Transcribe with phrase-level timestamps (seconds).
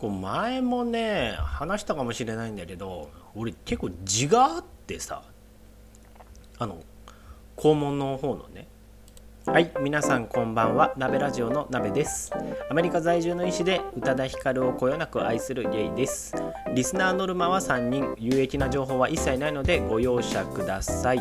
[0.00, 5.22] こう前もね話したかもしれないんだけど俺結構字があってさ
[6.58, 6.78] あの
[7.56, 8.66] 肛門の方のね。
[9.46, 9.72] はい。
[9.80, 10.94] 皆さんこんばんは。
[10.96, 12.32] 鍋ラジオの鍋です。
[12.70, 16.34] アメリカ在住の医師で宇多田ヒカルをこよなく愛するゲイです。
[16.74, 18.14] リスナーノルマは3人。
[18.18, 21.18] 有益な情報は一切ないのでご容赦ください。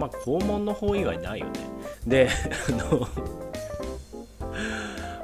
[0.00, 1.52] まあ肛門の方以外ないよね。
[2.06, 2.28] で
[2.68, 3.06] あの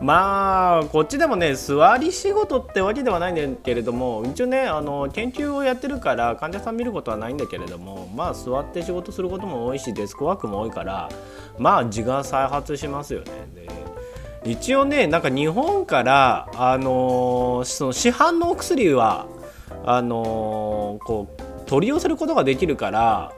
[0.00, 11.08] まあこっちでもね座り仕事ってわけではないんだけれども一応ねあの研究をやってるから患者さん見ることはないんだけれどもまあ座って仕事することも多いしデスクワークも多いから
[11.58, 13.26] まあ自が再発しますよね。
[14.44, 19.26] で一応ねなんか日本からあのその市販のお薬は
[19.84, 23.32] あのこう取り寄せることができるから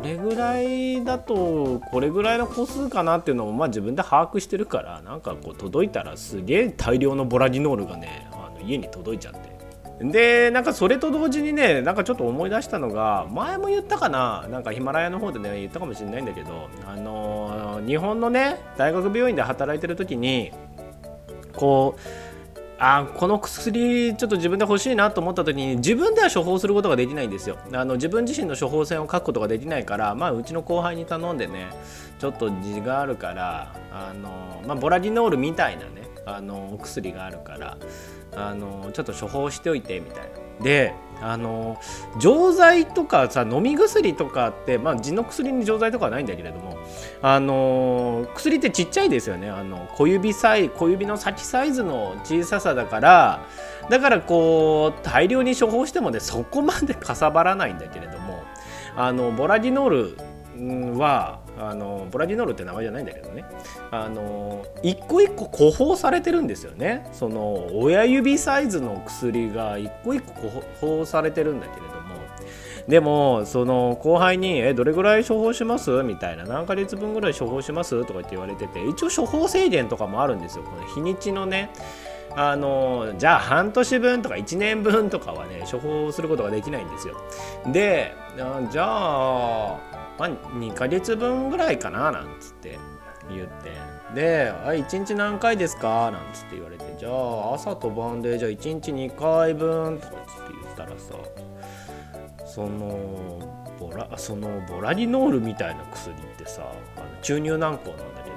[0.00, 9.50] これぐらいだとこれぐらいの個数かなっていうのもまあ自分で把握してるからなんかこう届いたらすげえ大量のボラギノールがねあの家に届いちゃって。
[10.00, 20.52] でなんかそれと同時にねなんかちょっと思い出したのが前も言ったかななんかヒマラヤの方でね言ったかもしれないんだけどあのー、日本のね大学病院で働いてる時に
[21.52, 22.00] こう
[22.82, 27.58] あこの薬ちょっと自分で欲しいなと思った時に自分では処方することができないんですよ。
[27.74, 31.68] あの自分自身の処方箋を書くことができないからまあうちの後輩に頼んでね
[32.18, 37.76] ちょっと字があるからあの、まあ、ボラディノールみたいなねあのお薬があるから
[38.34, 40.39] あのちょっと処方しておいてみたいな。
[40.62, 41.78] であの
[42.18, 46.78] 錠剤とかさ飲み薬とかってまあ痔の薬に錠剤とかはないんだけれども
[47.20, 49.50] あの薬ってちっちゃいですよね。
[49.50, 53.46] あの小指サイ小指の先サイズの小ささだから
[53.90, 58.42] だからこう大量に処方してもねそこまでかさばらないんだけれども
[58.96, 60.16] あのボラディノール
[60.98, 63.44] はあのボラディノールって名前じゃないんだけどね。
[63.90, 67.08] あの一個一個個包されてるんですよね。
[67.12, 72.00] その親指サイズの薬が一個一個個包されてるんだけれども。
[72.88, 76.44] でもその後輩に「えどれぐらい処方します?」みたいな。
[76.44, 78.04] 何ヶ月分ぐらい処方します？
[78.04, 78.84] とかって言われてて。
[78.84, 80.64] 一応処方制限とかもあるんですよ。
[80.64, 81.70] この日にちのね。
[82.36, 87.16] あのじゃあ半年分とか1年分とかはね処方することができないんですよ。
[87.66, 88.14] で
[88.70, 89.76] じゃあ
[90.20, 92.78] まあ、2ヶ月分ぐらいかななんつって
[93.30, 93.70] 言って
[94.14, 101.14] で「あ1日何回ですか?」なんつって言われて「じゃあ朝と晩でじゃあ1日2回分」とかつって言ったらさ
[102.44, 108.30] そのボラそのボラリノールみたいな薬ってさあの注入軟膏なんだけ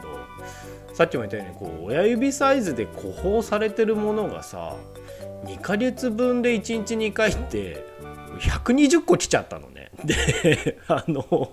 [0.87, 4.77] どさっきも言ったようにこう親指サイズで個包されてるものがさ
[5.43, 7.85] 2ヶ月分で1日2回って
[8.39, 9.91] 120個来ちゃったのね。
[10.05, 11.51] であの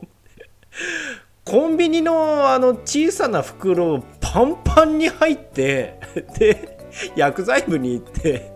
[1.51, 5.99] コンビニのあの小さな袋パンパンに入って
[6.39, 6.79] で
[7.17, 8.53] 薬剤部に行って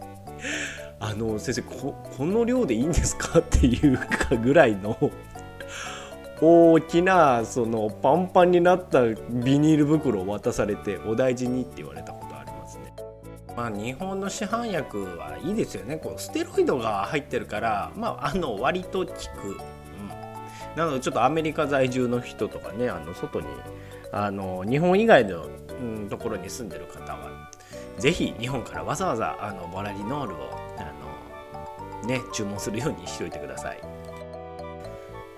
[1.01, 4.97] 「あの先生ここの量でいいんですか?」っていうかぐらいの
[6.41, 12.95] 大きなそのパンパンになったビニール袋を渡されて「お大事に」って言われたことありますね。
[13.57, 19.15] まあ、日本の市販薬はいいですよねこうステロイドが入ってるから、まあ、あの割と効く
[20.77, 23.47] なのでちょっとアメリカ在住の人とかねあの外に
[24.13, 25.49] あの日本以外の、
[26.09, 27.51] ところに住んでる方は
[27.99, 34.05] ぜひ日本からわざわざあのボラリノールをあの、ね、注文するようにしておいてください。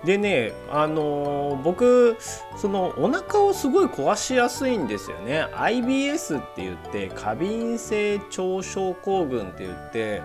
[0.05, 2.17] でね、あのー、僕
[2.55, 10.21] そのお腹をすごい壊しやすいんですよね IBS って言って過敏性腸症候群って言って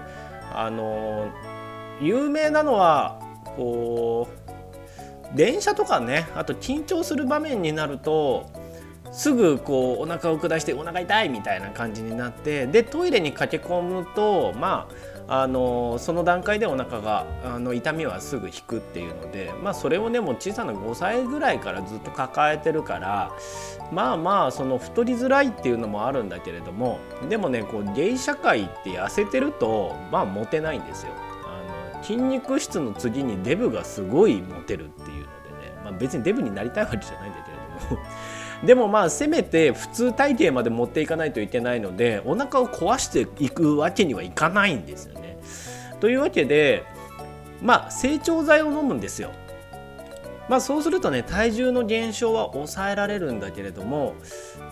[0.53, 3.19] あのー、有名なのは
[3.57, 4.42] こう
[5.35, 8.51] 電車とかねあと緊張する場面になると
[9.13, 23.33] すぐこうお腹を下してお腹痛いみたいな感じになってでトイレに駆け込むとまああのその段階でお腹があの痛みはすぐ引くっていうので、まあ、それをねもう小さな5歳ぐらいからずっと抱えてるから
[23.93, 26.99] まあまあその太りづらいっていうのもあるんだけれども
[27.29, 31.13] でもねこうゲイ社会って痩せてるとまあモテないんですよ。
[32.03, 37.57] 筋肉質の次にデブがすごいモテるっていうのでねまあ、別にデブになりたいわけじゃないんだけれ
[37.91, 38.03] ども
[38.65, 45.39] でもまあせめて普通体型まで持っていかないといけないのでお腹を壊していくわけにはいかないんですよね。
[46.01, 46.85] というわけで
[47.61, 49.31] まあ成長剤を飲むんですよ。
[50.49, 54.15] まあそうするとね体重の減少は抑えられるんだけれども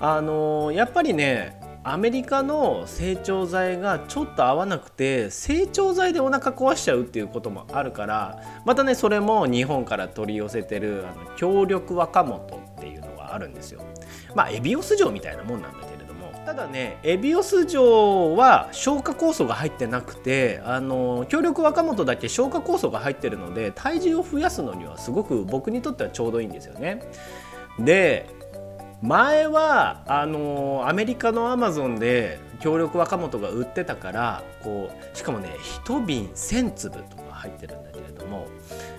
[0.01, 13.83] あのー、やっぱりねアメリカの成長剤がちょっと合わなくて成長剤でお腹壊しちゃうっていうこともあるからまたねそれも日本から取り寄せてるあの強力若元っていうのがあるんですよ。
[14.35, 27.03] まあエビオス錠みたいなもんなんだけれどもただねエビオス錠は消化酵素が入ってなくてあの強力若元だけ消化酵素が入ってるので体重を増やすのにはすごく僕にとってはちょうどいいんですよね
[27.79, 28.40] で
[29.03, 35.57] 前はあのアメリカのアマゾンで強力若元が売ってたからこうしかもね
[35.87, 38.47] 1瓶1000粒とか入ってるんだけれども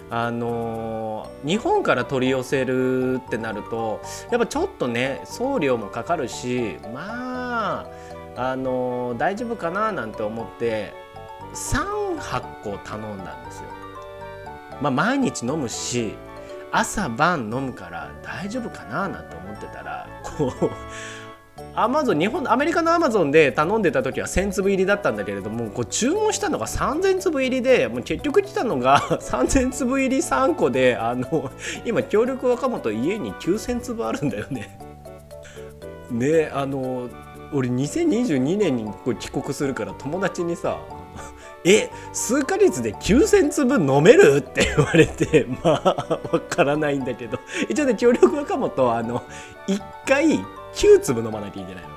[0.10, 4.02] あのー、日本から取り寄せるってなると
[4.32, 7.88] やっぱちょっとね送料もかかるしまあ
[8.36, 10.94] あのー、大丈夫かななんて思って
[11.54, 13.70] 3箱頼んだんですよ。
[14.82, 16.16] まあ、毎日飲むし
[16.72, 20.72] 朝晩飲むから大丈夫かななんて思ってたらこう
[21.74, 31.52] アマゾン日本アメリカのアマゾンで頼んでた時は1000粒入りだったんだけれどもこう注文したのが3000粒入りでもう結局来たのが 3000粒入り3個であの
[31.86, 34.78] 今協力若元家に9000粒あるんだよね。
[36.10, 37.10] ねあの
[37.54, 38.86] 俺2022年に
[39.20, 40.78] 帰国するから友達にさ
[41.64, 44.38] え数ヶ月で9000粒飲める？
[44.40, 47.40] って言われてまあわからないんだけど。
[47.70, 49.24] 一応ね協力若元あの
[49.68, 50.40] 1回
[50.74, 51.90] 9粒飲まなきゃいけないの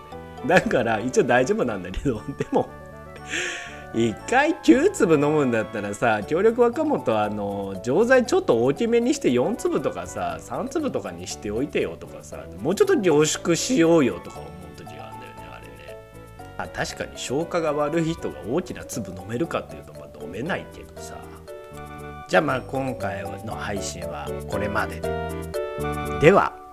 [0.48, 2.20] でだから一応大丈夫なんだけど。
[2.38, 2.68] でも
[3.94, 14.48] 1回9粒飲むんだったらさ協力若元あの錠剤ちょっと大きめにして4粒とかさ3粒とかにしておいてよとかさもうちょっと凝縮しようよとか思
[16.56, 21.16] あ確かに消化が悪い人が大きな粒飲めるかっていうとまあ飲めないけどさ。
[22.28, 25.00] じゃあまあ今回の配信はこれまで。
[25.00, 25.10] で
[26.20, 26.63] では。